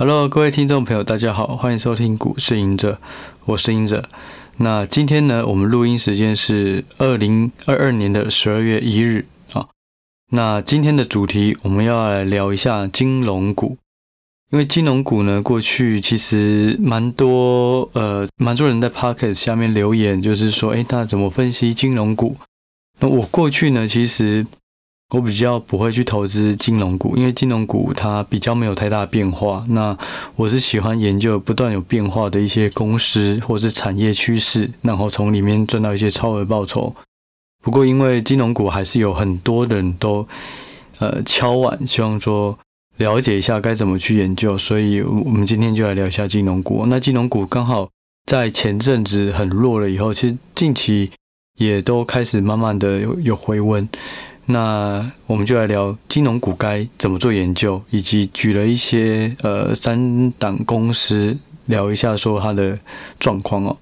[0.00, 3.00] Hello，各位听众朋友，大家好，欢迎收听股市赢者，
[3.46, 4.08] 我是赢者。
[4.58, 9.66] 那今天呢，我们录音时间是二零二二年的十二月一日啊。
[10.30, 13.76] 那今天的主题，我们要来聊一下金融股，
[14.52, 22.36] 因为金融股呢，过去其实蛮多呃，蛮多人在 Podcast 下面留言，就是说，诶，那怎么分析金融股？
[23.00, 24.46] 那我过去呢，其实。
[25.14, 29.64] 我比较不会去投资金融股，因为金融股它比较没有太大变化。
[29.70, 29.96] 那
[30.36, 36.94] 我是喜欢研究不断有变化的一些公司或是产业趋势，然后从里面赚到一些超额报酬。
[37.62, 40.28] 不过，因为金融股还是有很多人都
[40.98, 42.58] 呃敲碗，希望说
[42.98, 46.84] 了解一下该怎么去研究，所以我们今天就来聊一下金融股。
[46.86, 47.88] 那金融股刚好
[48.26, 51.10] 在前阵子很弱了以后，其实近期
[51.56, 53.88] 也都开始慢慢的有有回温。
[54.50, 62.78] 那我们就来聊金融股该怎么做研究，以及举了一些呃三档公司聊一下说它的
[63.20, 63.76] 状况哦。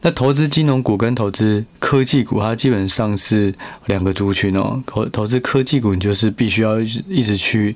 [0.00, 3.52] 那投资金融股跟投资科技股，它基本上是
[3.86, 4.80] 两个族群哦。
[4.86, 7.74] 投投资科技股，你就是必须要一直去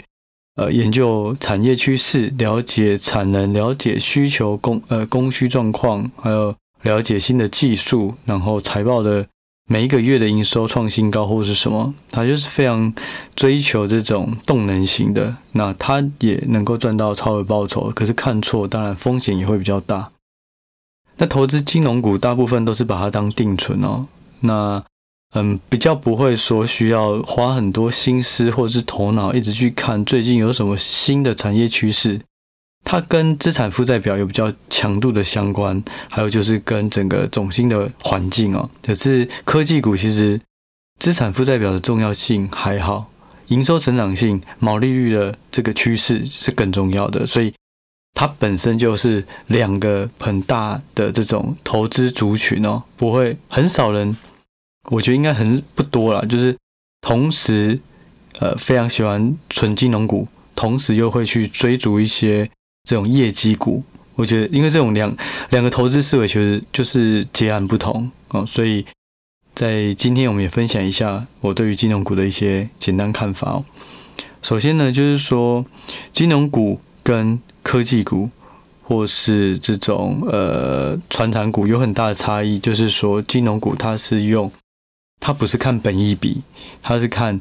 [0.54, 9.26] 呃研究产业趋势，了解产能，了解需求供呃供需状况，还有了解新的技术，然后财报的。
[9.70, 12.92] 每一个月的营收创新高或是什么，他就是非常
[13.36, 17.90] 追求这种动能型的，那他也能够赚到超额报酬。
[17.94, 20.10] 可是看错，当然风险也会比较大。
[21.18, 24.06] 那投资金融股，大部分都是把它当定存哦。
[24.40, 24.82] 那
[25.34, 32.22] 嗯，比较不会说需要花很多心思或者是头脑一直去看最近有什么新的产业趋势。
[32.90, 38.70] 它跟资产负债表有比较强度的相关，还有就是跟整个总经的环境哦。
[38.82, 40.40] 可是科技股其实
[40.98, 43.10] 资产负债表的重要性还好，
[43.48, 47.52] 营收成长性、毛利率的这个趋势是更重要的，所以
[48.14, 54.16] 它本身就是两个很大的这种投资族群哦，不会很少人，
[54.90, 56.56] 我觉得应该很不多啦，就是
[57.02, 57.78] 同时
[58.38, 62.50] 呃非常喜欢纯金融股，同时又会去追逐一些。
[62.88, 63.82] 这种业绩股，
[64.14, 65.14] 我觉得因为这种两
[65.50, 68.82] 两个投资思维其实就是截然不同哦，所以
[69.54, 73.64] 在今天我们也分享一下我对于金融股的一些简单看法哦。
[74.40, 75.62] 首先呢，就是说
[76.14, 78.30] 金融股跟科技股
[78.82, 84.50] 或是这种呃传产股有很大的差异，就是说金融股它是用
[85.20, 86.40] 它不是看本益比，
[86.82, 87.38] 它是看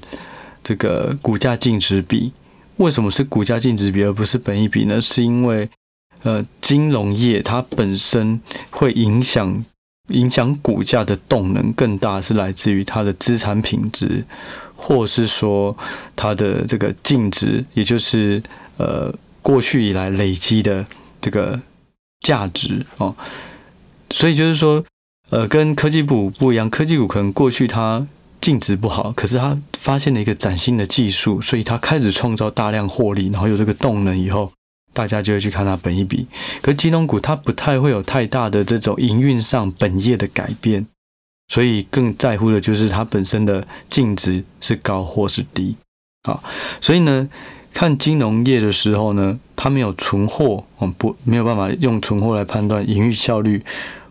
[0.61, 2.33] 这个股价净值比。
[2.77, 5.01] 为什么是股价净值比而不是本益比呢？
[5.01, 5.69] 是因为，
[6.23, 8.39] 呃，金融业它本身
[8.69, 9.63] 会影响
[10.09, 14.23] 影响股价的动能更大，是来自于它的资产品质，
[14.75, 15.75] 或是说
[16.15, 18.41] 它的这个净值，也就是
[18.77, 20.85] 呃过去以来累积的
[21.19, 21.59] 这个
[22.21, 23.15] 价值哦。
[24.11, 24.85] 所以就是说，
[25.29, 28.07] 呃，跟科技股不一样，科技股可能过去它。
[28.39, 34.51] 净值不好，可是他发现了一个崭新的技术，所以他开始创造大量获利，然后有这个动能以后，
[34.93, 36.27] 大家就会去看它本益比。
[36.61, 40.85] 可是金融股它不太会有太大的这种营运上本业的改变，
[41.49, 45.75] 所以更在乎的就是它本身的净值是高或是低。
[46.23, 46.43] 好，
[46.79, 47.27] 所以呢，
[47.73, 53.63] 看金融业的时候呢，它没有存货，嗯，不，没有办法用存货来判断营运效率。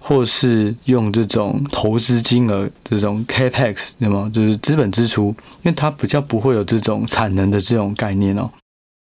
[0.09, 4.31] 或是用这种投资金额，这种 capex，对吗？
[4.33, 5.35] 就是资本支出，
[5.65, 8.49] 因为它比较不会有这种产能的这种概念哦。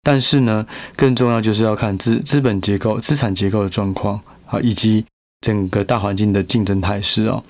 [0.01, 0.65] 但是呢，
[0.95, 5.03] 更重要就是要看资资本结构、资产结构的状况啊，以及
[5.41, 7.43] 整个大环境的竞争态势哦。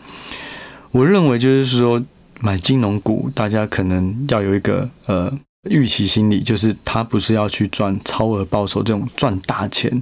[0.89, 2.03] 我认为就是说，
[2.39, 5.31] 买金融股，大家可能要有一个呃
[5.69, 10.01] 预期心理，就是它不是要去赚超额报酬这种赚大钱。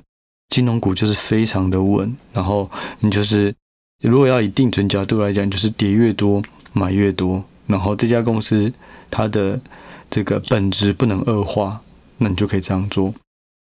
[0.49, 2.69] 金融股就是非常的稳，然后
[2.99, 3.53] 你就是
[4.01, 6.41] 如果要以定存角度来讲，就是跌越多
[6.73, 8.71] 买越多，然后这家公司
[9.09, 9.59] 它的
[10.09, 11.81] 这个本质不能恶化，
[12.19, 13.13] 那你就可以这样做。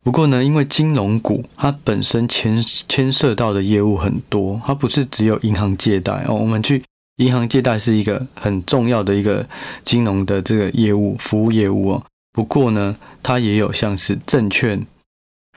[0.03, 6.33] 不过呢，因为金融股它本身牵牵涉到的业务很多，它不是只有银行借贷哦。
[6.33, 6.83] 我们去
[7.17, 9.47] 银行借贷是一个很重要的一个
[9.83, 12.03] 金融的这个业务服务业务哦。
[12.31, 14.87] 不过呢，它也有像是证券、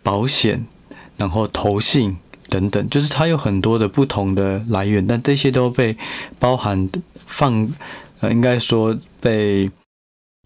[0.03, 0.67] 保险。
[1.17, 2.17] 然后投信
[2.49, 5.97] 等等，就是它有很多的不同的来源，但这些都被
[6.39, 6.89] 包含
[7.27, 7.69] 放，
[8.21, 9.71] 呃，应该说被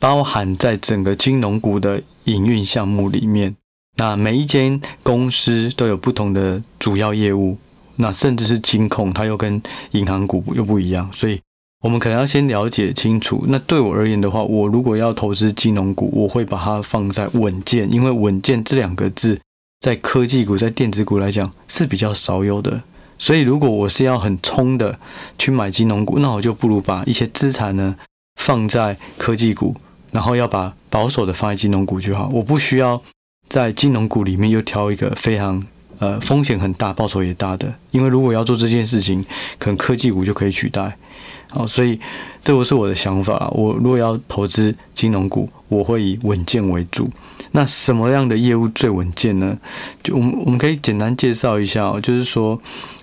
[0.00, 3.54] 包含在整个金融股的营运项目里面。
[3.96, 7.58] 那每一间公司都有不同的主要业务，
[7.96, 9.60] 那甚至是金控，它又跟
[9.90, 11.40] 银行股又不一样，所以
[11.82, 13.44] 我们可能要先了解清楚。
[13.48, 19.40] 那对我而言的话，我如果要投资金融股，我会把它放在稳健，因为稳健这两个字
[19.80, 22.82] 在科技股、在电子股来讲是比较少有的。
[23.18, 24.98] 所以，如果我是要很冲的
[25.38, 27.96] 去买金融股，那我就不如把一些资产呢
[28.40, 29.74] 放在科技股，
[30.12, 32.28] 然后要把保守的放在金融股就好。
[32.32, 33.02] 我不需要
[33.48, 35.64] 在金融股里面又挑一个非常
[35.98, 39.24] 呃风险很大、报酬也大的，因为如果要做这件事情，
[39.58, 40.96] 可能科技股就可以取代。
[41.50, 41.98] 好，所以
[42.44, 43.48] 这个是我的想法。
[43.52, 47.10] 我如果要投资金融股，我会以稳健为主。
[47.52, 49.58] 那什么样的业务最稳健呢？
[50.02, 52.60] 就我们我们可以简单介绍一下，就是说。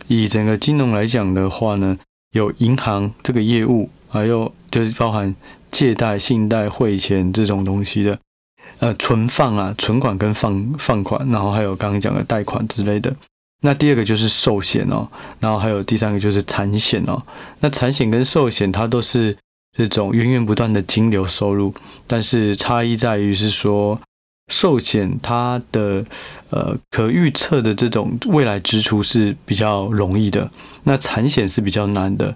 [0.07, 1.97] 以整个金融来讲的话呢，
[2.33, 5.35] 有银行这个业务，还有就是包含
[5.71, 8.19] 借贷、信贷、汇钱这种东西的，
[8.77, 13.15] 呃，存放啊，存款跟放放款，然后还有刚刚讲的贷款之类的。
[13.61, 15.09] 那第二个就是寿险哦，
[15.39, 17.23] 然后还有第三个就是产险哦。
[17.61, 19.35] 那产险跟寿险它都是
[19.75, 21.73] 这种源源不断的金流收入，
[22.05, 23.99] 但是差异在于是说。
[24.47, 26.05] 寿险它的
[26.49, 30.49] 呃可预测的这种未来支出是比较容易的，
[30.83, 32.35] 那产险是比较难的。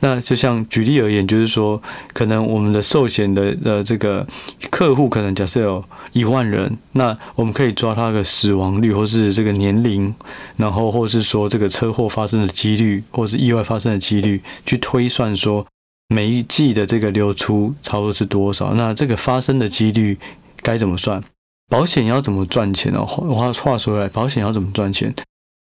[0.00, 1.80] 那就像举例而言，就是说，
[2.12, 4.26] 可能我们的寿险的呃这个
[4.70, 5.82] 客户可能假设有
[6.12, 10.14] 一万人，那我们可以抓他的死亡率，或是这个年龄，
[10.58, 15.66] 然后或是说这个车祸发生的几率，或是意外发生的几率，去推算说
[16.08, 20.18] 每一季的这个流出差不多是多少，那这个发生的几率
[20.60, 21.24] 该怎么算？
[21.68, 23.04] 保险要怎么赚钱呢？
[23.04, 25.14] 话话说回来，保险要怎么赚钱？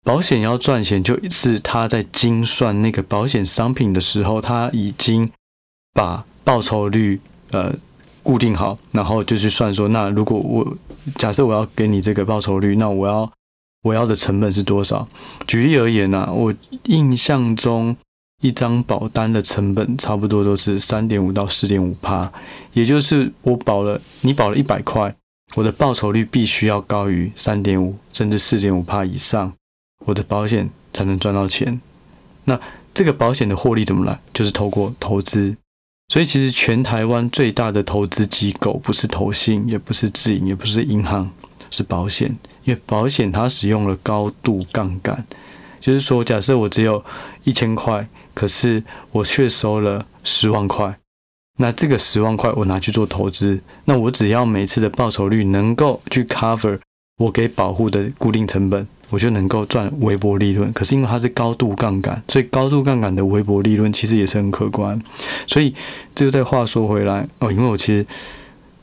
[0.03, 5.31] 保险要赚钱，就是他在精算那个保险商品的时候，他已经
[5.93, 7.73] 把报酬率呃
[8.21, 10.75] 固定好，然后就去算说，那如果我
[11.15, 13.31] 假设我要给你这个报酬率，那我要
[13.83, 15.07] 我要的成本是多少？
[15.45, 16.53] 举例而言呢，我
[16.85, 17.95] 印象中
[18.41, 22.29] 一张保单的成本差不多都是三点五到四点五趴，
[22.73, 25.15] 也就是我保了你保了一百块。
[25.55, 29.53] 我的报酬率必须要高于三点五甚至四点五趴以上，
[29.99, 31.79] 我的保险才能赚到钱。
[32.45, 32.59] 那
[32.93, 34.19] 这个保险的获利怎么来？
[34.33, 35.55] 就是透过投资。
[36.09, 41.31] 所以其实全台湾最大的投资机构不是投信，也不是自营，也不是银行，
[41.71, 42.35] 是保险。
[42.63, 45.25] 因为保险它使用了高度杠杆，
[45.79, 47.03] 就是说，假设我只有
[47.43, 50.97] 一千块，可是我却收了十万块。
[51.57, 56.79] 那这个十万块我拿去做投资，那我只要每次的报酬率能够去 cover
[57.17, 60.73] 我给保护的固定成本，我就能够赚微薄利润。
[60.73, 64.99] 可是因为它是高度杠杆，所以高度杠杆的微薄利润其实也是很可观。
[65.45, 65.75] 所以
[66.15, 68.05] 这个再话说回来哦，因为我其实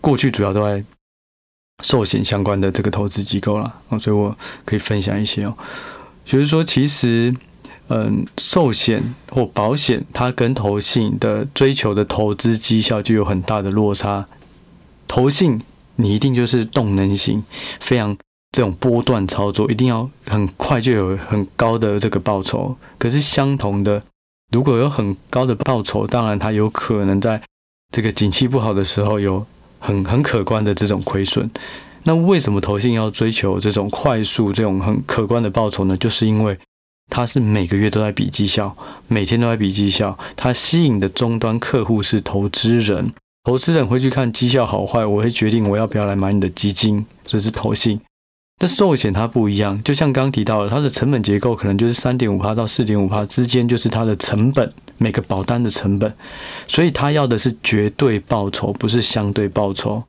[0.00, 0.84] 过去主要都在
[1.82, 5.56] 寿险相关的这个投资机构啦，哦，所以我可以分享一些哦，
[6.25, 7.34] 就是说其实。
[7.92, 9.02] 嗯，寿险
[9.32, 14.26] 或保险，它跟投信的追求的投资绩效就有很大的落差。
[15.08, 15.60] 投信
[15.96, 17.42] 你一定就是动能型，
[17.81, 18.16] 非常
[18.52, 22.76] 这种波段操作，一定要很快就有很高的这个报酬。
[22.96, 24.00] 可是相同的，
[24.52, 27.42] 如果有很高的报酬，当然它有可能在
[27.90, 29.44] 这个景气不好的时候有
[29.81, 31.50] 很很可观的这种亏损。
[32.04, 35.96] 那为什么投信要追求这种快速、这种很可观的报酬呢？
[35.96, 36.56] 就是因为。
[37.10, 38.74] 他是每个月都在比绩效，
[39.08, 40.16] 每天都在比绩效。
[40.36, 43.12] 他吸引的终端客户是投资人，
[43.44, 48.00] 投资人会去看绩效好坏，我会决定我要不要来买你的基金，这是投信。
[48.58, 56.14] 但寿险它不一样，就像刚提到的，它的成本结构可能就是三点五趴到四点五趴之间，就是它的成本，每个保单的成本。
[56.68, 60.04] 所以他要的是绝对报酬，不是相对报酬。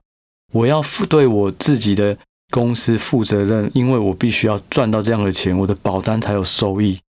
[0.54, 2.18] 我要付对我自己的。
[2.52, 7.00] 公司负责任，因为我必须要赚到这样的钱，我的保单才有收益。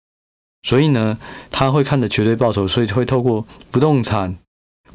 [0.62, 1.18] 所以呢，
[1.50, 4.36] 他会看的绝对报酬，所以会透过不动产、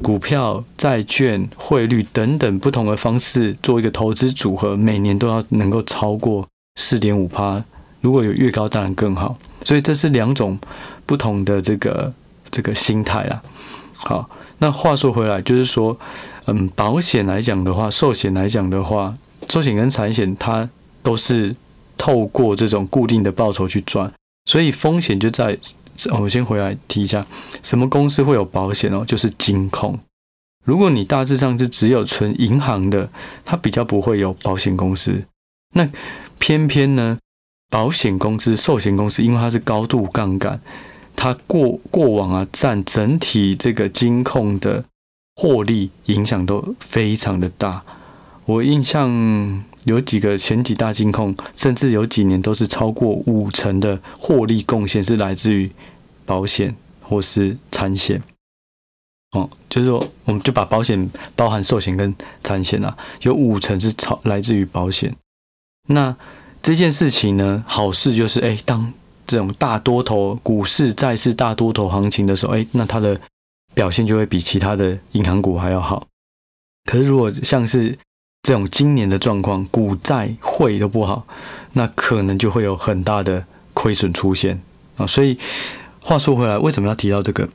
[0.00, 7.62] 股票、债券、汇率等等不同的方式做一个投资组合，每年都要能够超过四点五趴。
[8.00, 9.36] 如果有越高，当然更好。
[9.62, 10.58] 所以这是两种
[11.04, 12.14] 不同的这个
[12.50, 13.42] 这个心态啦。
[13.92, 15.98] 好，那话说回来，就是说，
[16.46, 19.14] 嗯，保险来讲的话，寿险来讲的话。
[19.48, 20.68] 寿险跟产险，它
[21.02, 21.54] 都是
[21.96, 24.12] 透过这种固定的报酬去赚，
[24.46, 25.58] 所以风险就在。
[26.12, 27.26] 我先回来提一下，
[27.60, 29.04] 什么公司会有保险哦？
[29.04, 29.98] 就是金控。
[30.64, 33.10] 如果你大致上是只有存银行的，
[33.44, 35.24] 它比较不会有保险公司。
[35.74, 35.90] 那
[36.38, 37.18] 偏偏呢，
[37.68, 40.60] 保险公司、寿险公司，因为它是高度杠杆，
[41.16, 44.84] 它过过往啊，占整体这个金控的
[45.34, 47.82] 获利影响都非常的大。
[48.48, 55.70] 我印象有几个前几大金控，甚至有几年都是超过五成的获利贡献是来自于
[56.24, 58.22] 保险或是产险。
[59.32, 65.14] 哦，就是说我们就把保险包含寿险跟产险啊，有五成是超来自于保险。
[65.88, 66.16] 那
[66.62, 68.90] 这件事情呢，好事就是，哎，当
[69.26, 73.20] 这种大多头股市、债市大多头行情的时候，哎，那它的
[73.74, 76.06] 表现就会比其他的银行股还要好。
[76.86, 77.98] 可是如果像是
[78.48, 81.26] 这种今年的状况，股债汇都不好，
[81.74, 84.58] 那可能就会有很大的亏损出现
[84.96, 85.06] 啊。
[85.06, 85.36] 所以
[86.00, 87.46] 话说回来，为什么要提到这个？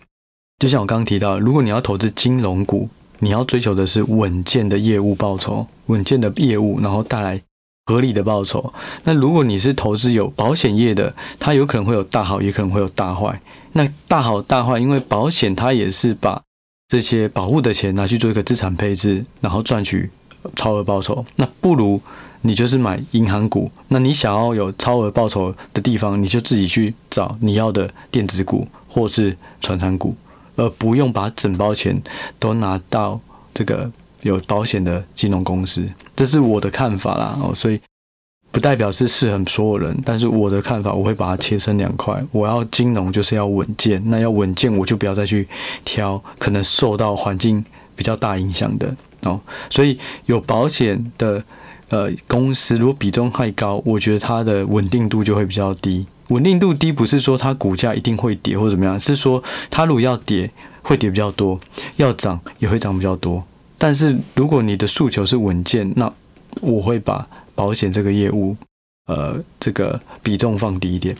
[0.60, 7.42] 就像我刚刚提到，如果你要投资金融股，你要追求的是稳健的业务报酬，稳健的业务，然后带来
[7.88, 8.72] 合理的报酬。
[9.04, 13.42] 那如果你是投资有保险业的，它有可能会有大好，也可能会有大坏。
[13.72, 16.44] 那大好大坏，因为保险它也是把
[16.88, 20.12] 这些保护的钱拿去做一个资产配置，然后赚取
[20.56, 21.26] 超额报酬。
[21.36, 22.00] 那不如
[22.42, 23.72] 你就是买银行股。
[23.88, 30.16] 那你想要有超额报酬的地方，你就自己去找你要的电子股或是传产股，
[30.56, 32.02] 而不用把整包钱
[32.40, 33.20] 都拿到
[33.54, 35.88] 这个有保险的金融公司。
[36.16, 37.38] 这是我的看法啦。
[37.42, 37.80] 哦，所以。
[38.52, 42.24] 不代表是适合所有人，但是我的看法，我会把它切成两块。
[42.32, 45.48] 我要金融就是要稳健，那要稳健，我就不要再去
[45.84, 49.39] 挑可能受到环境比较大影响的哦。
[49.70, 51.44] 所以有保险的
[51.89, 56.06] 呃公司，如果比重太高，我觉得它的稳定度就会比较低。
[56.30, 60.50] 稳定度低不是说它股价一定会跌或怎么样，是说它如果要跌
[60.82, 61.60] 会跌比较多，
[61.98, 63.44] 要涨也会涨比较多。
[63.77, 66.12] 但是如果你的诉求是稳健，那
[66.62, 67.27] 我会把。
[67.56, 68.58] 保险这个业务，
[69.06, 71.15] 呃，这个比重放低一点。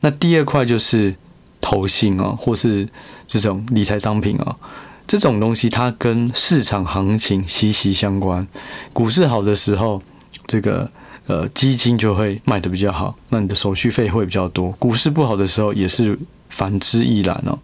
[0.00, 1.14] 那第二块就是
[1.60, 2.88] 投信啊，或是
[3.26, 4.56] 这种理财商品啊，
[5.06, 8.46] 这种东西它跟市场行情息息相关。
[8.92, 10.02] 股市好的时候，
[10.46, 10.90] 这个
[11.26, 14.72] 呃基金就会卖得比较好，那你的手续费会比较多。
[14.72, 16.18] 股市不好的时候也是
[16.48, 17.58] 反之亦然哦。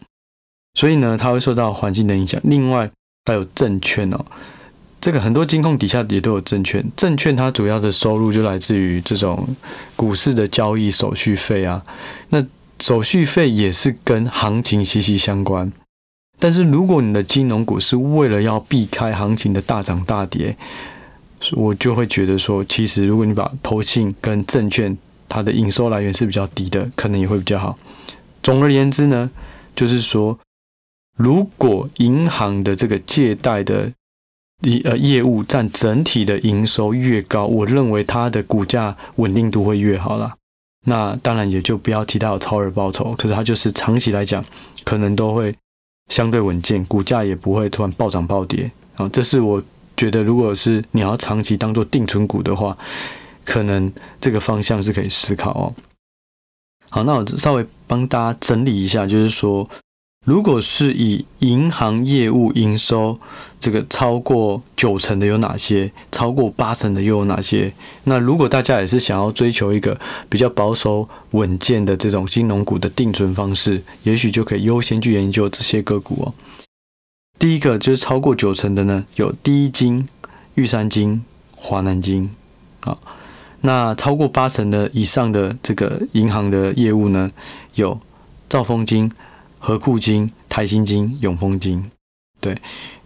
[0.74, 2.40] 所以呢，它会受到环境的影响。
[2.44, 2.90] 另外
[3.26, 4.24] 还有证券哦。
[5.00, 9.46] 这个很多金控底下也都有证券，证券它主要的收入就来自于这种
[9.94, 11.80] 股市的交易手续费啊。
[12.30, 12.44] 那
[12.80, 15.72] 手续费也是跟行情息息相关。
[16.38, 20.56] 但是如果你的金融股是为了要避开行情的大涨大跌，
[21.52, 24.96] 我就会觉得说，其实如果你把投信跟证券
[25.28, 27.78] 它的营收来源是比较低的，可能也会比较好。
[28.42, 29.30] 总而言之呢，
[29.74, 30.38] 就是说，
[31.16, 33.92] 如果银行的这个借贷的
[34.62, 40.34] 业呃业务占整体的营收越高，我认为它的股价稳定度会越好啦。
[40.86, 44.44] 那当然也就不要提到超额报酬，可是它就是长期来讲，
[44.84, 45.54] 可能都会
[46.08, 49.08] 相对稳健，股价也不会突然暴涨暴跌啊。
[49.10, 49.62] 这是我
[49.96, 52.76] 觉得，如果是你要长期当做定存股的话，
[53.44, 55.74] 可能这个方向是可以思考哦。
[56.90, 59.68] 好，那我稍微帮大家整理一下，就是说。
[60.28, 63.18] 如果是以银行业务营收
[63.58, 65.90] 这个超过九成的有哪些？
[66.12, 67.72] 超过八成的又有哪些？
[68.04, 76.34] 那如果大家也是想要追求一个比较保守稳健的这种金融股的定存方式，也许就可以优先去研究这些个股哦。
[77.38, 80.06] 第一个就是超过九成的呢，有第一金、
[80.56, 81.24] 玉山金、
[81.56, 82.30] 华南金
[82.80, 82.98] 啊。
[83.62, 87.30] 那超过八成的以上的这个银行的业务呢，
[87.76, 87.98] 有
[88.46, 89.10] 兆丰金。
[89.58, 91.90] 合库金、台新金、永丰金，
[92.40, 92.56] 对，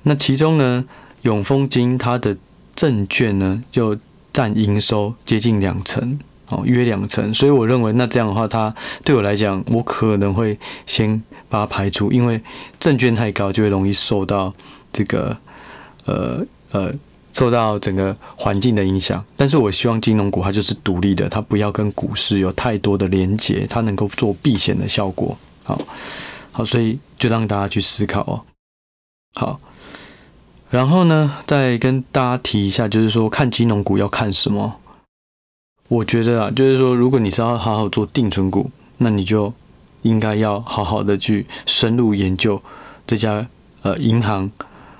[0.02, 0.85] 那其中呢，
[1.23, 2.37] 永丰金它的
[2.75, 3.97] 证券呢，就
[4.32, 6.18] 占营收接近两成，
[6.49, 12.40] 哦，约两成，所以我认为那这样的话，它对我来讲，我可能会先把它排除，因为
[12.78, 14.52] 证券太高，就会容易受到
[14.92, 15.37] 这个
[16.04, 16.92] 呃呃
[17.32, 19.25] 受到整个环境的影响。
[19.37, 25.80] 但是我希望金融股它就是独立的，它不要跟股市有太多的连结，它能够做避险的效果，好。
[26.52, 28.44] 好，所以就让大家去思考哦。
[29.35, 29.59] 好，
[30.71, 34.76] 然后呢，再跟大家提一下，就是说看金融股要看什么？
[35.88, 39.52] 我觉得啊，就是说，如果你是要好好做定存股，那你就
[40.02, 42.62] 应该要好好的去深入研究
[43.06, 43.47] 这家
[43.82, 44.50] 呃银行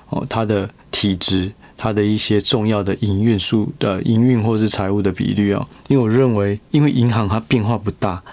[0.09, 5.67] 哦，它的体质，它的一些重要的营运数的营运或是财务的比率哦。
[5.87, 8.23] 因为我认为，因为银行它变化不大。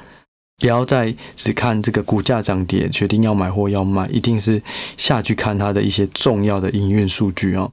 [0.61, 4.63] 不要再只看这个股价涨跌，决定要买或要卖，一定是
[4.97, 7.73] 下去看它的一些重要的营运数据哦。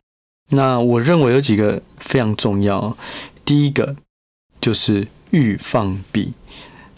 [0.51, 2.97] 那我认为有几个非常重要，
[3.43, 3.97] 第一个
[4.61, 6.33] 就是预放比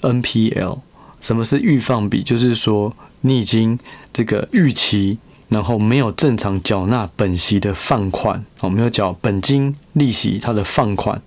[0.02, 0.82] （NPL）。
[1.20, 2.22] 什么是预放比？
[2.22, 3.78] 就是说你已经
[4.14, 5.18] 这个预期，
[5.48, 11.22] 然后没有正常缴纳本息的放款哦，没有缴本金利息，它的放款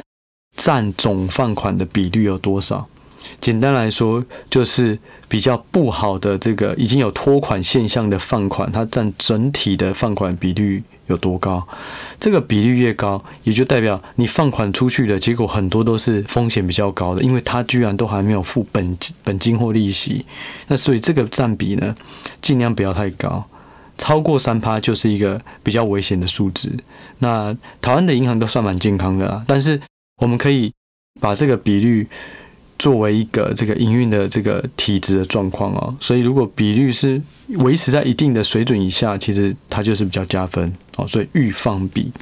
[0.57, 2.89] 占总放款的比率有多少？
[3.41, 4.99] 简单来说，就是
[5.29, 11.67] 比较不好的这个已经有拖款现象的放款，它占整体的放款比率有多高？
[12.21, 20.25] 这个比率越高，也就代表你放款出去的结果很多都是风险比较高的，因为它居然都还没有付本本金或利息。
[20.69, 21.95] 那所以这个占比呢，
[22.41, 23.45] 尽量不要太高，
[23.99, 26.71] 超过三趴就是一个比较危险的数值。
[27.19, 29.81] 那台湾的银行都算蛮健康的啦，但是
[30.21, 30.73] 我们可以
[31.21, 32.07] 把这个比率。
[32.83, 37.23] 作为一个这个营运的这个体质的状况哦，所以如果比率是
[37.59, 41.07] 维持在一定的水准以下，其实它就是比较加分哦。
[41.07, 42.13] 所以预放比。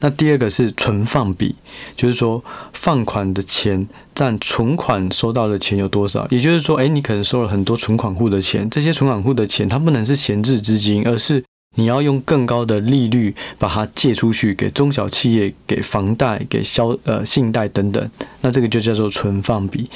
[0.00, 1.54] 那第二个是存放比，
[1.94, 2.42] 就是说
[2.72, 6.26] 放款的钱占存款收到的钱有多少？
[6.30, 11.44] 也就是说，哎，你可能收了很多存款户的钱，这些存款户的钱它不能是闲置资金，而是。
[11.74, 18.10] 你要用更高的利率把它借出去给中小企业、给房贷、给消呃信贷等等，
[18.42, 19.88] 那这个就叫做存放比。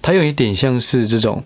[0.00, 1.42] 它有一点像是这种，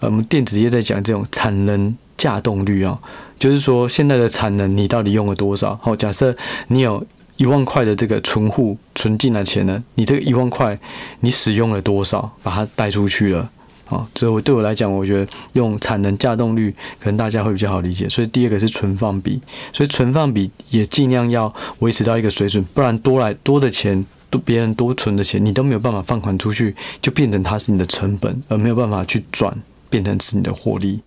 [0.00, 3.00] 呃，我们电子业在讲这种产能稼动率啊，
[3.38, 5.78] 就是说现在的产能你到底用了多少？
[5.82, 6.36] 好，假设
[6.68, 7.06] 你有
[7.36, 10.78] 一万块的这个存户存进来钱呢，你这个一万块
[11.20, 13.50] 你使用了多少，把它贷出去了？
[13.90, 18.08] 啊，所以我对我来讲，我觉得用产能架动率可能大家会比较好理解。
[18.08, 19.42] 所以第二个是存放比，
[19.72, 29.54] 所以存放比也尽量要维持到一个水准，不然多来多的钱，都别人多存的钱，你都没有办法放款出去，就变成它是你的成本，而没有办法去转
[29.90, 31.02] 变成是你的获利。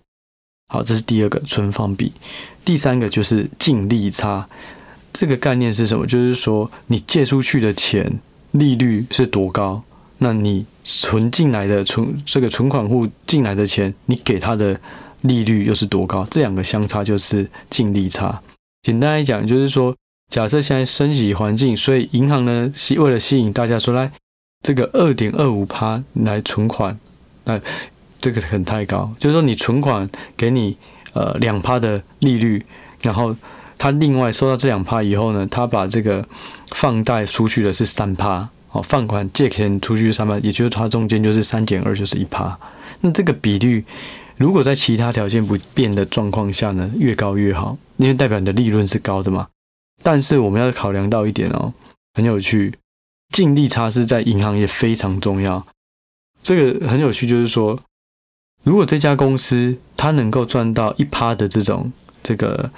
[0.68, 2.12] 好，这是第二个存放比。
[2.66, 4.46] 第三个就是净利差，
[5.12, 6.06] 这个概念是什么？
[6.06, 9.82] 就是说你借出去的钱利率是多高？
[10.24, 14.80] 那你存进来的存这个存款户进来的钱，你给他的
[15.20, 16.26] 利率又是多高？
[16.30, 18.40] 这两个相差就是净利差。
[18.80, 19.94] 简单来讲，就是说，
[20.30, 24.10] 假设现在升级环境，所以银行呢吸为了吸引大家说来
[24.62, 26.98] 这个二点二五趴来存款，
[27.44, 27.60] 那
[28.18, 29.14] 这个很太高。
[29.18, 30.78] 就是说，你存款给你
[31.12, 32.64] 呃两趴的利率，
[33.02, 33.36] 然后
[33.76, 36.26] 他另外收到这两趴以后呢，他把这个
[36.70, 38.48] 放贷出去的是三趴。
[38.74, 42.58] 哦，放款借钱出去上班，也就是它中间就是三减二，就是一趴。
[43.02, 43.84] 那这个比率，
[44.36, 49.46] 如果在其他条件不变的状况下呢，越高越好，因为代表你的利润是高的嘛。
[50.02, 51.72] 但是我们要考量到一点哦，
[52.14, 52.74] 很有趣，
[53.30, 55.64] 净利差是在银行业非常重要。
[56.42, 57.78] 这个很有趣，就是说，
[58.64, 61.92] 如果这家公司它能够赚到一趴的这种
[62.24, 62.72] 这个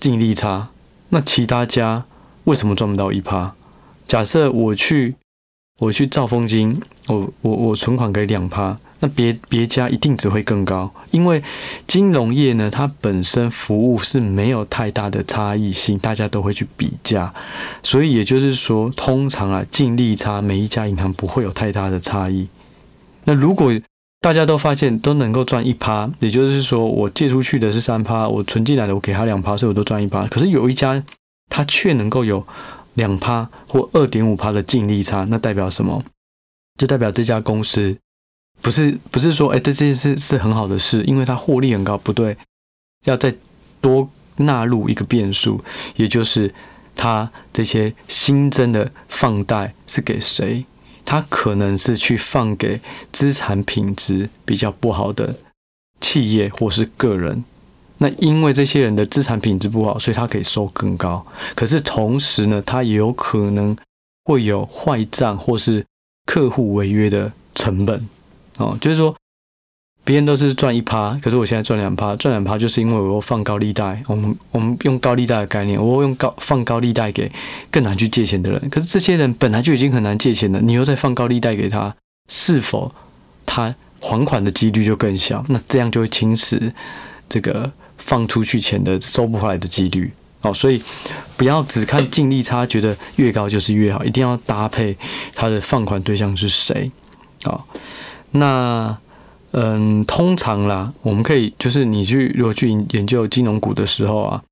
[0.00, 0.70] 净利差，
[1.10, 2.04] 那其他家
[2.44, 3.54] 为什么赚不到一趴？
[4.08, 5.14] 假设我去。
[5.78, 11.42] 我去兆丰金，我我我存款给两趴，那别别家一定只会更高，因为
[11.86, 17.30] 金融业呢，它本身服务是没有太大的差异性，大家都会去比价，
[17.82, 22.48] 所以也就是说，通常啊，净利差每一家银行不会有太大的差异。
[23.24, 23.70] 那如果
[24.22, 31.04] 大家都发现都能够赚一趴，也就是说，我借出去的是三趴，我存进来的我给他两趴，所以我都赚一趴，可是有一家
[31.50, 32.46] 他却能够有。
[32.96, 36.04] 两趴或二点五趴的净利差，那代表什么？
[36.78, 37.96] 就代表这家公司
[38.60, 42.36] 不是不是说，哎，这件事是很好的事，因为它获利很高，不对，
[43.04, 43.34] 要再
[43.80, 45.62] 多纳入一个变数，
[45.94, 46.52] 也就是
[46.94, 50.66] 它这些新增的放贷是给谁？
[51.04, 52.80] 它可能是去放给
[53.12, 55.36] 资产品质比较不好的
[56.00, 57.44] 企业或是个人。
[57.98, 61.24] 那因为这些人的资产品质不好，所以他可以收更高。
[61.54, 63.74] 可是同时呢，他也有可能
[64.24, 65.82] 会有坏账或是
[66.26, 68.06] 客户违约的成本
[68.58, 68.76] 哦。
[68.80, 69.16] 就是说，
[70.04, 74.02] 别人都是赚一趴，可是我现在赚两趴，赚两趴就是因为我又放高利贷。
[74.08, 77.32] 我们我们用高利贷的概念，我用高放高利贷给
[77.70, 78.68] 更难去借钱的人。
[78.68, 81.96] 可是这些人本来就已经很难借钱了，你又再放高利贷给他，
[82.28, 82.94] 是否
[83.46, 85.42] 他还款的几率就更小？
[85.48, 86.70] 那这样就会侵蚀
[87.26, 87.72] 这个。
[88.06, 90.80] 放出去钱的收不回来的几率哦，所以
[91.36, 94.96] 不要只看净利差，觉得越高就是越好，一定要搭配
[95.34, 96.88] 它的放款对象是谁
[97.42, 97.64] 啊？
[98.30, 98.96] 那
[99.50, 104.42] 嗯，通常啦，我们可以就是你去如果去研究金融股的时候啊，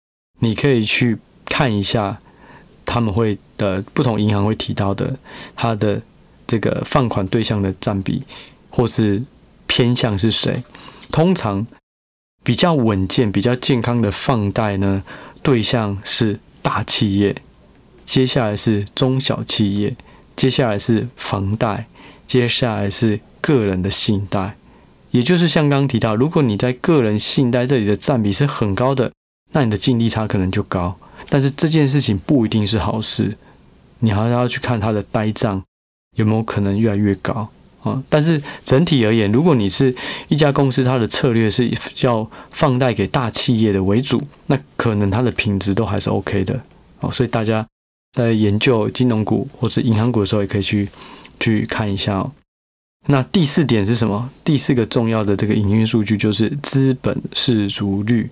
[0.40, 2.18] 你可以去看一下
[2.84, 5.16] 他们会的不同银行会提到的
[5.54, 6.02] 它的
[6.44, 8.24] 这个放款对象的占比
[8.68, 9.22] 或是
[9.68, 10.64] 偏向是谁，
[11.12, 11.64] 通常。
[12.44, 15.02] 比较稳健、比较健康的放贷呢，
[15.42, 17.34] 对象是大企业，
[18.04, 19.96] 接下来是中小企业，
[20.36, 21.86] 接下来是房贷，
[22.26, 24.56] 接下来是个人的信贷。
[25.10, 29.10] 也就是像刚提到，如果你在个人信贷这里的占比是很高的，
[29.52, 30.96] 那你的净利差可能就高。
[31.30, 33.38] 但是这件事情不一定是好事，
[34.00, 35.62] 你还要去看它的呆账
[36.16, 37.48] 有没有可能越来越高。
[37.84, 38.02] 啊。
[38.08, 39.94] 但是整体而言，如果你是
[40.26, 41.70] 一家公司，它的策略是
[42.00, 46.60] 要放贷给大企业的为主，那可能它的品质都还是 OK 的。
[46.98, 47.64] 哦，所以大家
[48.12, 50.88] 在研究金融股或者银行股的时候，也可以去
[51.38, 52.32] 去看一下哦。
[53.06, 54.30] 那第四点是什么？
[54.42, 58.30] 第四个重要的这个营运数据就是资本市足率。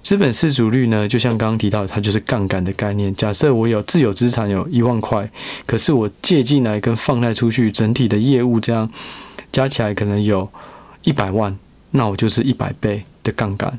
[0.00, 3.14] 资本市足率呢，就像刚刚提到，它就是杠杆的概念。
[3.16, 5.28] 假设我有自有资产有一万块，
[5.66, 8.88] 可是我借进来跟放贷出去，整体的业务这样
[9.50, 10.48] 加起来可能有
[11.02, 11.58] 一百万，
[11.90, 13.76] 那我就是一百倍的杠杆。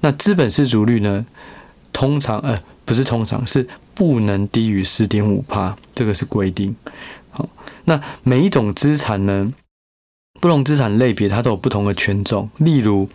[0.00, 1.26] 那资本市足率呢，
[1.92, 6.74] 通常呃不是通常是不能低于四点五趴，这个是规定。
[7.30, 7.48] 好，
[7.84, 9.52] 那每一种资产呢，
[10.40, 12.50] 不同资产类别，它都有不同的权重。
[12.58, 13.08] 例如，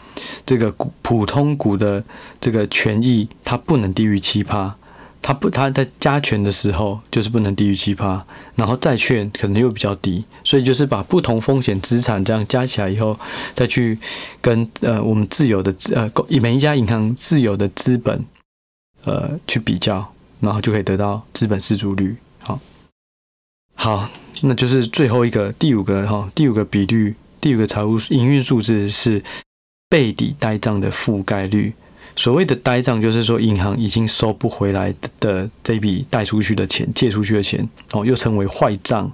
[0.46, 2.04] 这个股普通股的
[2.40, 4.76] 这个权益，它不能低于七趴。
[5.22, 8.26] 它不，它在加权的时候就是不能低于七趴。
[8.56, 13.20] 然后债券可能又比较低，所以就是把不同风险资产这样加起来以后，
[13.54, 14.00] 再去
[14.40, 16.10] 跟呃我们自有的资呃
[16.42, 18.24] 每一家银行自有的资本
[19.04, 22.16] 呃去比较，然后就可以得到资本市足率。
[22.40, 22.60] 好，
[23.76, 24.10] 好。
[24.42, 29.24] 那就是最后一个第五个哈，第五个比率，第五个财务营运数字是
[29.90, 31.74] 备抵呆账的覆盖率。
[32.16, 39.12] 所谓的呆账，就是说银行已经收不回来的这笔贷出去的钱、借出去的钱哦，又称为坏账。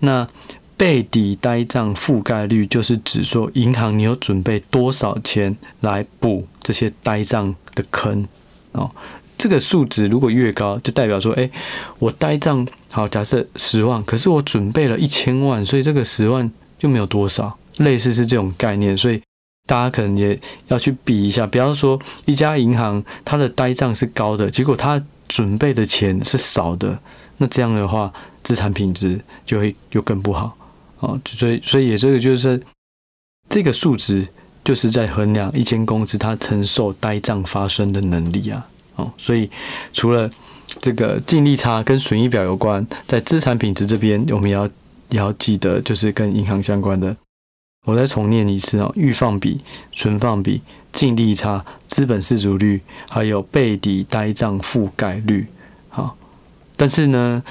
[0.00, 0.28] 那
[0.76, 8.26] 备抵呆账覆盖率，就是指说银行你有准备多少钱来补这些呆账的坑
[8.72, 8.90] 哦。
[9.36, 11.50] 这个数值如果越高，就代表说，哎，
[11.98, 19.20] 我呆账好，假设十万，可是我准备了一千万，所以这个十万就没有多少，类似是这种概念，所以
[19.66, 26.98] 大家可能也要去比一下，比方说一家银行它的呆账是高的，结果它准备的钱是少的，
[27.38, 30.56] 那这样的话资产品质就会又更不好
[31.00, 32.62] 啊，所以所以也这个就是
[33.48, 34.26] 这个数值
[34.62, 38.66] 就是在衡量一间公司它承受呆账发生的能力啊。
[38.96, 39.50] 哦，所以
[39.92, 40.30] 除了
[40.80, 44.66] 这个净利差跟损益表有关，在资产品质这边，我们要
[45.10, 47.16] 也要记得，就是跟银行相关的。
[47.84, 49.60] 我再重念一次啊，预放比、
[49.92, 55.46] 存放比、净利差、资本适足率，还有背抵呆账覆盖率。
[55.88, 56.16] 好，
[56.76, 57.42] 但是呢。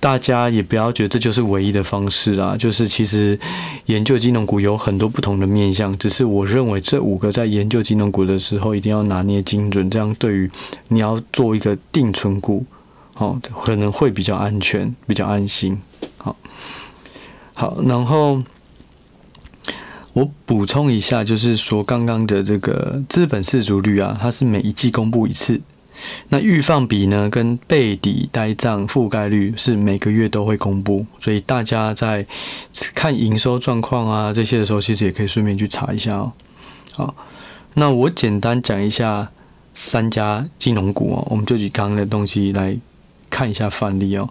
[0.00, 3.38] 大家也不要觉得这就是唯一的方式啊，就是其实
[3.84, 10.50] 研究金融股有很多不同的面向，只是我认为这五个在研究金融股的时候一定要拿捏精准，这样对于
[10.88, 12.64] 你要做一个定存股，
[13.18, 15.78] 哦，可能会比较安全，比较安心。
[16.16, 16.34] 好，
[17.52, 18.42] 好，然后
[20.14, 25.60] 我补充一下，就是说刚刚的这个资本市足率啊，它是每一季公布一次。
[26.28, 32.26] 那预放比呢，跟备抵呆账覆盖率是每个月都会公布，所以大家在
[32.94, 36.32] 看营收状况啊这些的时候，其实也可以顺便去查一下哦。
[36.92, 37.14] 好，
[37.74, 39.30] 那我简单讲一下
[39.74, 42.76] 三家金融股哦，我们就以刚刚的东西来
[43.28, 44.28] 看一下范例哦。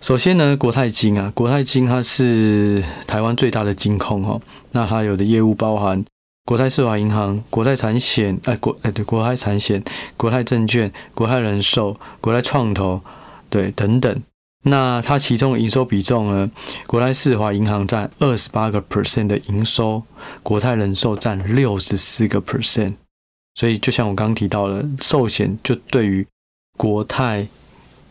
[0.00, 4.40] 首先呢，国泰金啊，国泰金它是台湾最大的金控哦，
[4.72, 6.04] 那它有的业务包含。
[6.44, 9.82] 国泰世华银行、国泰产险，哎国哎对，国泰产险、
[10.16, 13.00] 国泰证券、国泰人寿、国泰创投，
[13.48, 14.22] 对等等。
[14.64, 16.50] 那它其中的营收比重呢？
[16.86, 20.02] 国泰世华银行占二十八个 percent 的营收，
[20.42, 22.94] 国泰人寿占六十四个 percent。
[23.54, 26.26] 所以就像我刚刚提到了，寿险就对于
[26.76, 27.46] 国泰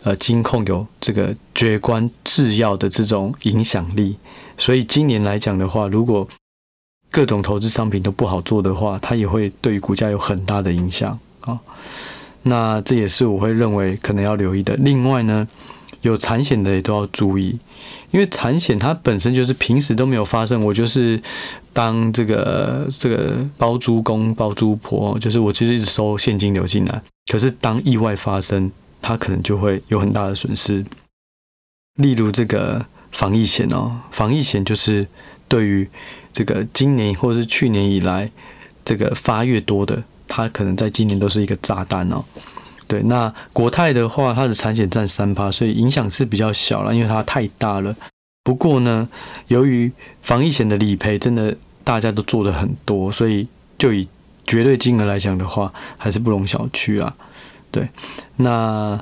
[0.03, 4.17] 呃金控有这个绝关制药的这种影响力。
[4.57, 6.27] 所以今年来讲的话，如果
[7.11, 11.59] 各种投资商品都不好做的话，它也会对于股价有很大的影响啊。
[12.43, 14.75] 那这也是我会认为可能要留意的。
[14.77, 15.45] 另外呢，
[16.01, 17.59] 有产险的也都要注意，
[18.11, 21.21] 因为产险它本身就是平时都没有发生，我就是
[21.73, 28.71] 当这个这个包租公包租婆，就是我其实一直收现金流进来，可是当意外发生，
[29.01, 30.85] 它可能就会有很大的损失。
[31.95, 35.05] 例如这个防疫险哦，防疫险就是。
[35.51, 35.89] 对于
[36.33, 38.29] 这个今年或者是去年以来，
[38.85, 42.23] 这个发越多的，它可能在今年都是一个炸弹哦。
[42.87, 47.95] 对，那国泰的话，它的产险占三趴，所以影响是比较小了，因为它太大了。
[48.43, 49.07] 不过呢，
[49.47, 49.91] 由于
[50.23, 54.07] 防疫险的理赔真的大家都做的很多，所以就以
[54.45, 57.15] 绝对金额来讲的话，还是不容小觑啊。
[57.69, 57.87] 对，
[58.37, 59.01] 那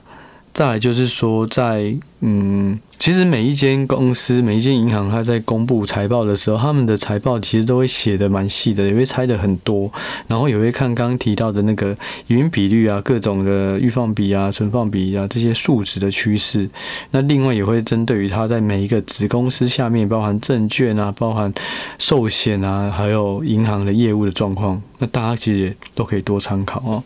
[0.54, 9.90] 再来就是说在，嗯，其实每一间公司、每一间银行，它在公布财报的时候，他们的财报其实都会写得蛮细的，也会拆得很多，
[10.28, 11.96] 然后也会看刚刚提到的那个
[12.28, 16.70] 营运比率啊、各种的预放比啊、存放比啊这些数值的趋势。
[17.12, 21.54] 那另外也会针对于它在每一个子公司下面，包含证券啊、包含
[22.00, 27.04] 寿险啊，还有银行的业务的状况，那大家其实也都可以多参考哦。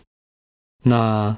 [0.82, 1.36] 那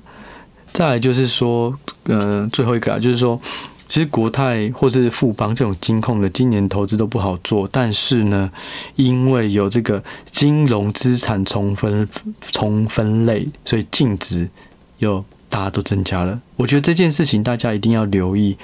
[0.76, 3.40] 再来就是说，呃，最后一个啊，就是说，
[3.88, 8.52] 其实国泰或是富邦这种金控的今年投资都不好做，但是呢，
[8.96, 12.06] 因为有这个金融资产重分
[12.42, 14.50] 重分类，所以净值
[14.98, 16.38] 又大家都增加了。
[16.56, 18.54] 我觉得这件事情大家一定要留意。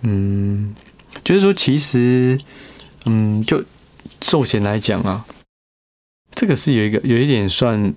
[0.00, 0.74] 嗯，
[1.22, 2.40] 就是说，其实，
[3.04, 3.62] 嗯，就
[4.22, 5.26] 寿险来讲啊，
[6.30, 7.94] 这个是有一个有一点算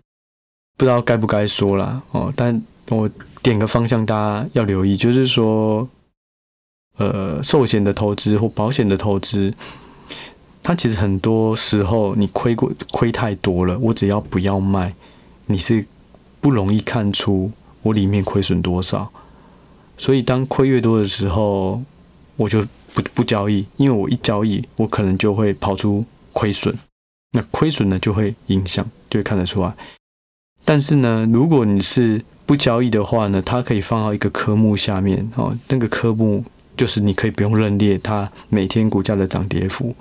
[0.78, 2.62] 不知道该不该说啦哦，但。
[2.90, 3.10] 我
[3.42, 5.88] 点个方向，大家要留意，就是说，
[6.98, 9.54] 呃，寿险的投资或保险的投资，
[10.62, 14.94] 它其实很多时候你亏过亏太多了，我只要不要卖，
[15.46, 15.86] 你是
[16.40, 19.12] 不容易看出我里面亏损多少。
[19.98, 21.82] 所以当亏越多的时候，
[22.36, 26.76] 我就不不交易，因为我一交易，我可能就会跑出亏损，
[27.32, 29.74] 那亏损呢就会影响，就会看得出来。
[30.66, 35.56] 但是呢，如果你是不交易的话呢，它可以放到一个科目下面哦。
[35.70, 36.44] 那个科目
[36.76, 39.96] 就是你可以不用认列它每天股价的涨跌幅。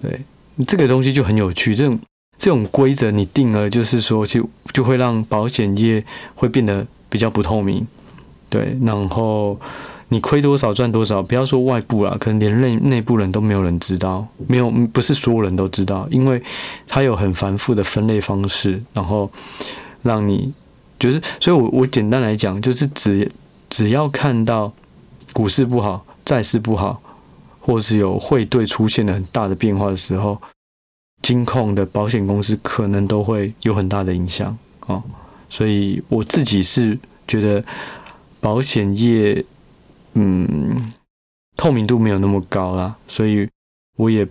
[0.00, 0.20] 对，
[0.66, 1.74] 这个东西就很有趣。
[1.74, 1.98] 这种
[2.38, 6.02] 这种规则你定了，就是说就就会让保险业
[6.34, 7.86] 会变得比较不透明。
[8.48, 9.60] 对，然后
[10.08, 16.42] 你亏多少赚多少，不要说外部啦，可能连内内部人都没有人知道，没有不是所有人都知道，因为
[16.88, 19.30] 它有很繁复的分类方式，然后
[20.02, 20.52] 让你。
[21.04, 23.30] 就是，所以我我简单来讲，就是只
[23.68, 24.72] 只要看到
[25.34, 26.98] 股市不好、债市不好，
[27.60, 30.40] 或是有汇兑出现了很大的变化的时候，
[31.20, 35.02] 金控的保险公司可能都会有很大的影响哦。
[35.50, 37.62] 所以我自己是觉得
[38.40, 39.44] 保险业，
[40.14, 40.90] 嗯，
[41.54, 43.46] 透明度没有那么高啦，所以
[43.98, 44.26] 我也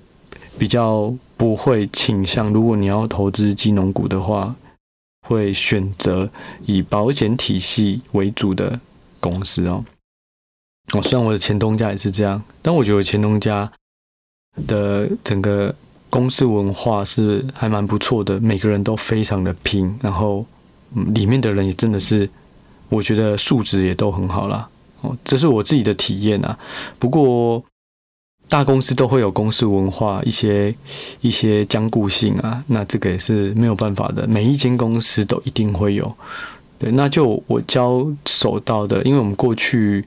[0.57, 4.55] 比较不会倾向，如果你要投资金融股的话。
[5.23, 6.29] 会选择
[6.67, 8.79] 以保险体系为主的
[9.19, 9.83] 公司哦。
[10.91, 13.71] 哦，虽然我的前东家也是这样，但我觉得前东家
[14.67, 15.73] 的整个
[16.11, 20.45] 公司文化是还蛮不错的，每个人都非常的拼，然后
[20.93, 22.29] 嗯，里面的人也真的是，
[22.89, 24.69] 我觉得素质也都很好啦。
[25.01, 26.59] 哦，这是我自己的体验啊。
[26.99, 27.63] 不过。
[28.53, 30.75] 大公司都会有公司文化，一些
[31.21, 34.27] 一些僵固性啊，那这个也是没有办法的。
[34.27, 36.15] 每一间公司都一定会有。
[36.77, 40.05] 对，那就我交手到的，因为我们过去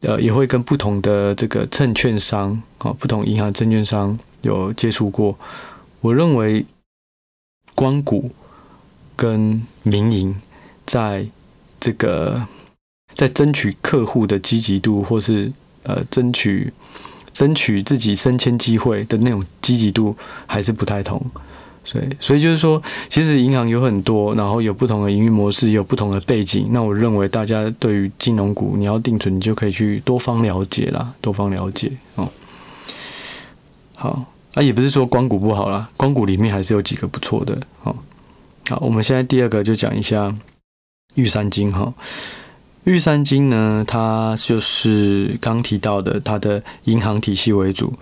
[0.00, 5.38] 呃也会跟不同的这个证券商啊，不同银行证券商有接触过。
[6.00, 6.66] 我认为
[7.76, 8.32] 光谷
[9.14, 10.34] 跟民营
[10.84, 11.24] 在
[11.78, 12.44] 这个
[13.14, 15.52] 在争取客户的积极度，或是
[15.84, 16.72] 呃争取。
[17.32, 20.16] 争取自己升迁机会的那种积极度
[20.46, 21.24] 还是不太同，
[21.84, 26.68] 所以所以就是说，其实银行有很多，然后有不同的营运模式，有不同的背景。
[26.70, 32.28] 那我认为大家对于金融股，你要定存，你就可以去多方了解啦，多方了解哦。
[33.94, 37.96] 好，啊，也不是说光谷不好啦，光谷里面还是有几个不错的哦。
[38.68, 40.34] 好，我们现在第二个就讲一下
[41.14, 41.92] 玉山金哈。
[42.84, 47.92] 玉山金呢，它就是刚提到的，它的银行体系为主。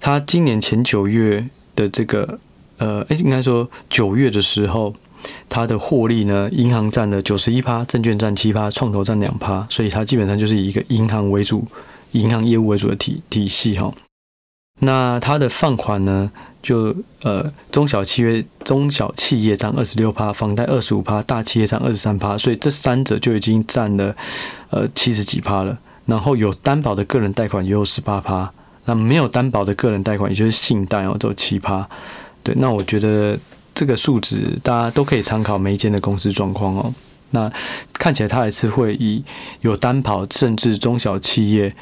[0.00, 1.46] 它今年前九月
[1.76, 2.38] 的这个，
[2.78, 4.92] 呃，诶，应该说九月的时候，
[5.48, 11.66] 它的获利呢，银行占了九十一趴，证券占七趴，创投占两趴，所以它基本上就是以一个银行为主、
[12.12, 13.92] 银行业务为主的体体系哈。
[14.80, 16.32] 那它的放款呢？
[16.62, 24.14] 就呃，中小企业中小企业占二十六趴，房贷二十五趴，大企业占二十三趴，所以这三者就已经占了
[24.68, 25.78] 呃七十几趴了。
[26.04, 28.52] 然后有担保的个人贷款也有十八趴，
[28.84, 31.88] 那没有担保的个人贷款，也就是信贷哦，只有七趴。
[32.42, 33.38] 对，那我觉得
[33.74, 36.92] 这个数值大家都可以参考每一间的公司状况哦。
[37.30, 37.50] 那
[37.94, 39.24] 看起来它还是会以
[39.62, 41.74] 有担保，甚至中小企业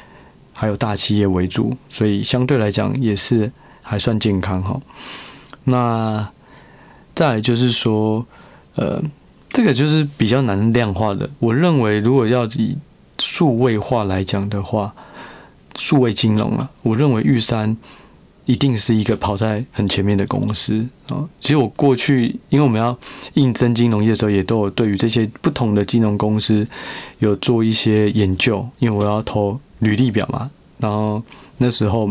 [0.53, 3.51] 还有大企业为主，所以相对来讲也是。
[3.89, 4.79] 还算健康哈，
[5.63, 6.29] 那
[7.15, 8.23] 再来就是说，
[8.75, 9.01] 呃，
[9.49, 11.27] 这个就是比较难量化的。
[11.39, 12.77] 我认为，如果要以
[13.17, 14.93] 数位化来讲的话，
[15.75, 17.75] 数位金融啊，我认为玉山
[18.45, 21.27] 一定是一个跑在很前面的公司啊。
[21.39, 22.95] 其实我过去，因为我们要
[23.33, 26.67] 应征金融业的时候，也都有对于这些不同的金融公司
[27.17, 30.51] 有做一些研究，因为我要投履历表嘛。
[30.77, 31.23] 然后
[31.57, 32.07] 那时候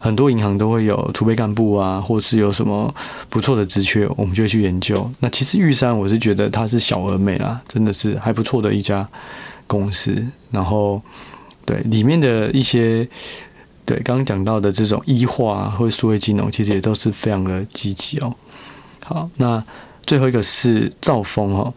[0.00, 2.92] 很多银行都会有储备干部啊，或是有什么
[3.28, 5.08] 不错的职缺，我们就会去研究。
[5.20, 9.08] 那其实玉山，我是觉得它是小而美啦，真的是还不错的一家
[9.68, 10.26] 公司。
[10.50, 11.00] 然后
[11.64, 13.08] 对里面的一些。
[13.86, 18.32] 对，刚刚讲到的这种医化啊或数位金融，其实也都是非常的积极哦。
[19.04, 19.60] 好，那
[20.06, 21.74] 最后一个是兆丰哦。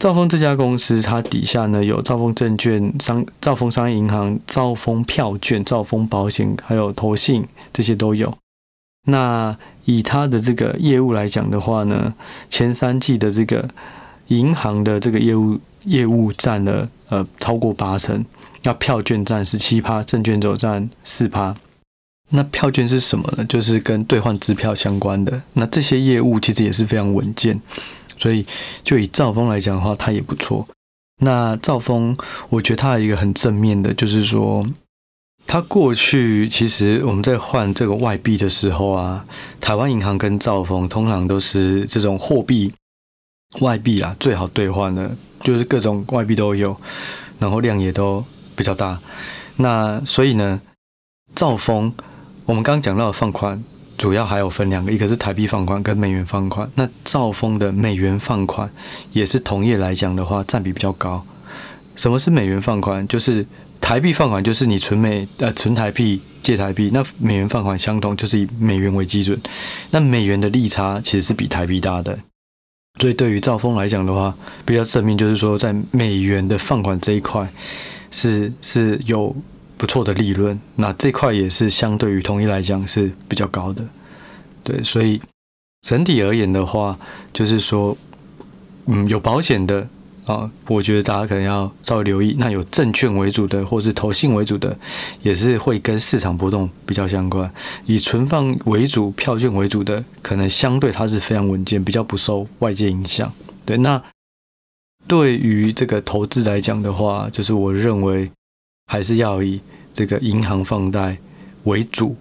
[0.00, 8.34] 兆丰这家公司，它底下呢有兆丰证券、商兆丰商业银行、兆丰票券、兆丰保险，还有投信，这些都有。
[9.06, 12.14] 那以它的这个业务来讲的话呢，
[12.48, 13.68] 前三季的这个
[14.28, 18.24] 银行的这个业务业务占了呃超过八成。
[18.62, 21.54] 那票券占十七趴，证券走占四趴。
[22.30, 23.44] 那票券是什么呢？
[23.44, 25.42] 就是跟兑换支票相关的。
[25.52, 27.60] 那这些业务其实也是非常稳健，
[28.20, 28.46] 所以
[28.84, 30.68] 就以兆丰来讲的话，它也不错。
[31.22, 32.16] 那兆丰，
[32.50, 34.64] 我觉得它有一个很正面的，就是说，
[35.46, 39.24] 它过去其实我们在换这个外币的时候啊，
[39.60, 42.72] 台湾银行跟兆丰通常都是这种货币
[43.62, 45.10] 外币啊，最好兑换的，
[45.42, 46.76] 就是各种外币都有，
[47.38, 48.24] 然后量也都。
[48.56, 49.00] 比较大，
[49.56, 50.60] 那所以呢，
[51.34, 51.90] 兆丰，
[52.44, 53.64] 我们刚刚讲到的放款，
[54.00, 56.66] 主要还有分两个，一个是台币放款跟美元放款。
[56.74, 58.70] 那兆丰的美元放款
[59.12, 61.22] 也是同业来讲的话，占比比较高。
[61.96, 63.06] 什么是美元放款？
[63.06, 63.46] 就是
[63.78, 69.38] 台币放款，就是你存美呃存台币借台币，那美元放款相同，就是以美元为基准。
[69.90, 72.18] 那美元的利差其实是比台币大的，
[72.98, 74.34] 所以对于兆丰来讲的话，
[74.64, 77.46] 比较正面就是说，在美元的放款这一块。
[78.10, 79.36] 是是有
[79.80, 83.82] 不错的利润，那这块也是相对于同业来讲是比较高的，
[84.62, 85.18] 对，所以
[85.80, 86.98] 整体而言的话，
[87.32, 87.96] 就是说，
[88.84, 89.88] 嗯，有保险的
[90.26, 92.36] 啊，我觉得大家可能要稍微留意。
[92.38, 94.78] 那有证券为主的，或是投信为主的，
[95.22, 97.50] 也是会跟市场波动比较相关。
[97.86, 103.32] 以存放为主、票券为主的，可能相对它是非常稳健，比较不受外界影响。
[103.64, 104.02] 对，那。
[105.08, 108.30] 对于这个投资来讲的话，就是我认为
[108.90, 109.60] 还是要以
[109.94, 111.16] 这个银行放贷
[111.62, 112.16] 为主。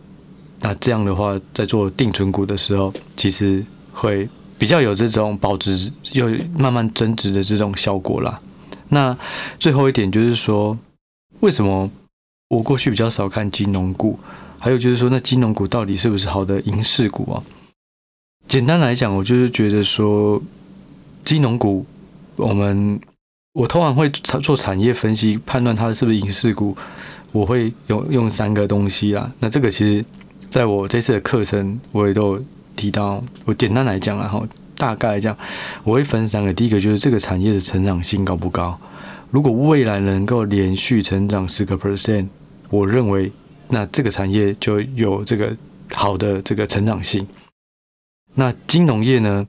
[0.60, 8.40] 那这样的话，在做定存股的时候，其实会比较有这种保值又慢慢增值的这种效果啦。
[8.90, 9.18] 那
[9.58, 10.78] 最后一点就是说，
[11.40, 11.90] 为什么
[12.50, 14.20] 我过去比较少看金融股？
[14.60, 17.42] 还有就是说，那金融股到底是不是好的银饰股啊？
[18.46, 20.40] 简单来讲，我就是觉得说，
[21.26, 21.84] 金融股。
[22.36, 22.98] 我们
[23.60, 26.78] 我通常会做产业分析，判断它是不是影视股。
[27.34, 29.30] 我会用用三个东西啦。
[29.40, 30.06] 那这个其实
[30.50, 32.42] 在我这次的课程我也都
[32.78, 33.22] 提到。
[33.44, 35.38] 我简单来讲，然后大概来讲，
[35.84, 36.54] 我会分三个。
[36.54, 38.80] 第一个就是这个产业的成长性高不高？
[39.30, 42.30] 如果未来能够连续成长十个 percent，
[42.70, 43.30] 我认为
[43.68, 45.54] 那这个产业就有这个
[45.92, 47.28] 好的这个成长性。
[48.36, 49.46] 那金融业呢？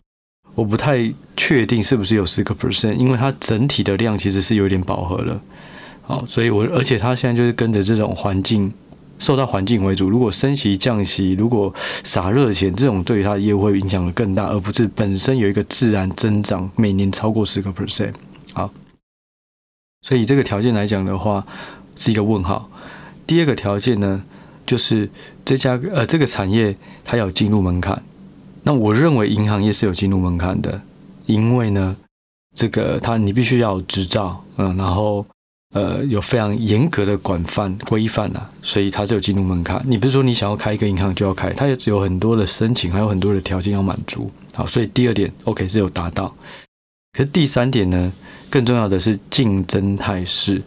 [0.55, 5.41] 我不太确定是不是有十个 percent，因为它整体的量其实是有点饱和了，
[6.03, 8.73] 好，所以我而且它现在就是跟着这种环境，
[9.19, 10.11] 受到环境为主。
[10.11, 18.13] 如果升息降息，如果撒热钱，这种对于它的业务会影响的更大，而不是本身有一个自然增长，每年超过十个 percent。
[18.53, 18.71] 好，
[20.03, 21.47] 所以这个条件来讲的话，
[21.97, 22.71] 是一个问号。
[23.27, 24.25] 第二个条件呢，
[24.67, 25.09] 就是
[25.45, 28.03] 这家呃这个产业它有进入门槛。
[28.63, 30.81] 那我认为银行业是有进入门槛的，
[31.27, 31.97] 因为呢，
[32.55, 35.25] 这个它你必须要有执照，嗯，然后
[35.75, 39.83] 呃有非常严格的管范规范啊，所以它是有进入门槛。
[39.87, 44.31] 你不是说你想要开一个银行就要开，它也只有很多的申请，还有很多的条件要满足。
[44.53, 46.29] 好，所以第二点 OK 是有达到，
[47.13, 48.13] 可是第三点呢，
[48.51, 50.63] 更重要的是竞争态势。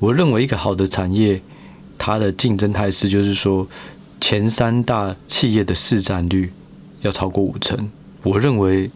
[0.00, 1.40] 我认为一个好的产业，
[1.96, 3.66] 它的竞争态势就是说
[4.20, 6.52] 前三大企业的市占率。
[7.00, 7.90] 要超过五成，
[8.22, 8.90] 我认为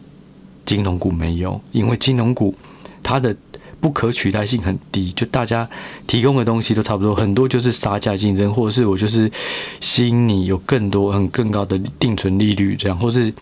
[0.65, 2.53] 金融股没有，因为金融股
[3.01, 3.35] 它的
[3.79, 5.69] 不可取代性很低，就大家
[6.07, 9.29] 提供的东西都差不多，很多就是杀价竞争，或者是我就是
[9.81, 13.33] 吸引你有更多很更高的定存利率这样，或是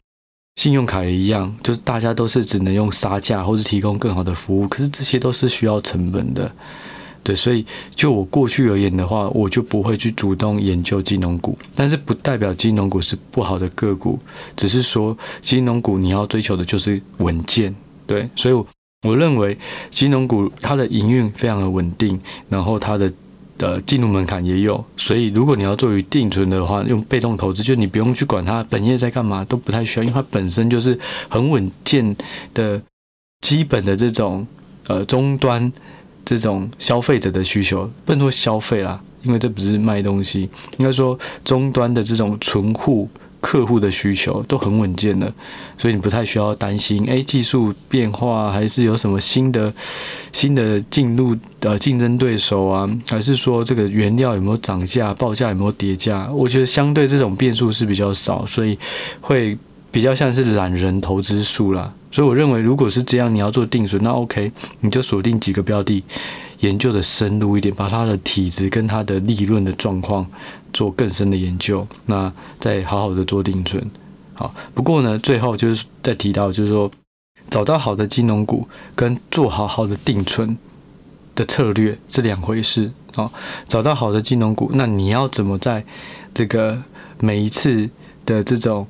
[0.56, 6.52] 信用卡也一样，就是大家都是只能用杀价或是提供更好的服务，可是这些都是需要成本的。
[7.23, 14.19] 对，所以就我过去而言的话，我就不会去主动研究金融股，但是不代表金融股是不好的个股，
[14.55, 17.75] 只是说金融股你要追求的就是稳健。
[18.07, 18.65] 对，所以
[19.07, 19.57] 我认为
[19.89, 22.19] 金融股它的营运非常的稳定，
[22.49, 23.11] 然后它的
[23.57, 30.97] 的进入门槛也有，所以如果你要做于定存的话，用被动投资，就你不用去管它本业在干嘛，都不太需要，因为它本身就是
[31.30, 32.15] 很稳健
[32.55, 32.82] 的
[33.41, 34.45] 基本的这种
[34.88, 35.72] 呃终端
[36.26, 43.09] 这种消费者的需求，不能说消费啦，因为这不是卖东西，应该说终端的这种存户。
[43.43, 45.34] 客户的需求都很稳健的，
[45.76, 49.74] 所以你不太需要担心，哎，技术变化还是有什么新的
[50.32, 52.88] 新的进入的竞争对手啊？
[53.07, 56.30] 还是说这个原料有没有涨价，报价有没有跌价？
[56.32, 58.78] 我觉得相对这种变数是比较少，所以
[59.19, 59.57] 会
[59.92, 61.94] 比较像是懒人投资术啦。
[62.12, 66.04] 所以我认为，如果是这样，你要做定存，那 OK，你就锁定几个标的。
[66.60, 70.24] 研究的深入一点，把它的体质跟它的利润的状况
[70.72, 73.84] 做更深的研究，那再好好的做定存。
[74.36, 76.92] 好，不过呢，最后就是再提到，就是说
[77.50, 80.56] 找到好的金融股跟做好好的定存
[81.34, 82.92] 的策略是两回事。
[83.16, 83.32] 哦，
[83.68, 85.84] 找到好的金融股，那你要怎么在
[86.32, 86.84] 这个
[87.20, 87.89] 每一次
[88.24, 88.86] 的这种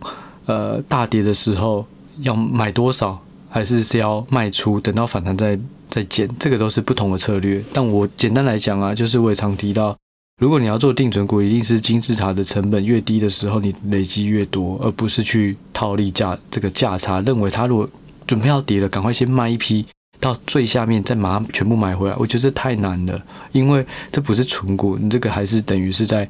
[0.45, 1.85] 呃大跌的时候
[2.19, 5.59] 要买多少，还是是要卖出，等到反弹再。
[5.93, 7.61] 再减，这个都是不同的策略。
[7.73, 9.93] 但我简单来讲啊，就是我也常提到，
[10.39, 17.19] 如果你要做定存股，一定是金字塔的成本越低的时候，你累积越多，而不是去套利价这个价差。
[17.19, 17.89] 认为它如果
[18.25, 19.85] 准备要跌了，赶快先卖一批，
[20.21, 22.15] 到最下面再马上全部买回来。
[22.17, 23.21] 我觉得这太难了，
[23.51, 26.29] 因为这不是存股，你这个还是等于是在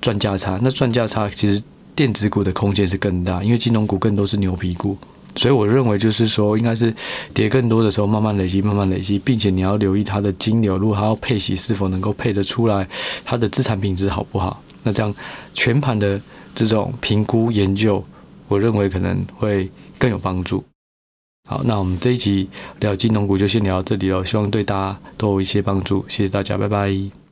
[0.00, 0.58] 赚价差。
[0.62, 1.62] 那赚价差其实
[1.96, 4.96] 电子股的空间是更大，因为金融股更多是牛皮股。
[5.34, 6.94] 所以我认为就是说，应该是
[7.34, 12.88] 跌更多的时候慢慢累积，慢慢累积，并且你要留意它的金流，如果它要配息是否能够配得出来，
[13.24, 14.62] 它的资产品质好不好？
[14.82, 15.14] 那这样
[15.52, 16.20] 全盘的
[16.54, 18.02] 这种评估研究，
[18.48, 20.64] 我认为可能会更有帮助。
[21.48, 22.48] 好，那我们这一集
[22.80, 27.25] 聊金融股就先聊到这里了，希望对大家都有一些帮助，谢谢大家，拜拜。